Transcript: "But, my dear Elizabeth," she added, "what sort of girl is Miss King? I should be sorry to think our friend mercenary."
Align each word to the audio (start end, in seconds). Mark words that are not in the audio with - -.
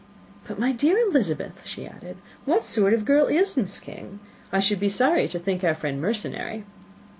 "But, 0.47 0.57
my 0.57 0.71
dear 0.71 0.97
Elizabeth," 0.97 1.61
she 1.63 1.85
added, 1.85 2.17
"what 2.45 2.65
sort 2.65 2.95
of 2.95 3.05
girl 3.05 3.27
is 3.27 3.55
Miss 3.55 3.79
King? 3.79 4.19
I 4.51 4.59
should 4.59 4.79
be 4.79 4.89
sorry 4.89 5.27
to 5.27 5.37
think 5.37 5.63
our 5.63 5.75
friend 5.75 6.01
mercenary." 6.01 6.63